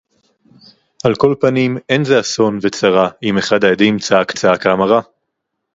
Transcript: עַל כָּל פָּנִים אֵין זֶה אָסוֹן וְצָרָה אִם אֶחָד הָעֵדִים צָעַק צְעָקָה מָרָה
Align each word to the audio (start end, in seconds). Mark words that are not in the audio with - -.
עַל 1.03 1.15
כָּל 1.15 1.35
פָּנִים 1.39 1.77
אֵין 1.91 2.03
זֶה 2.05 2.19
אָסוֹן 2.19 2.57
וְצָרָה 2.61 3.09
אִם 3.23 3.37
אֶחָד 3.37 3.63
הָעֵדִים 3.63 3.99
צָעַק 3.99 4.31
צְעָקָה 4.31 4.75
מָרָה 4.75 5.01